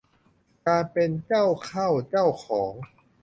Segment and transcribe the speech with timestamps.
[0.67, 2.73] การเป็นเจ้าเข้าเจ้าของ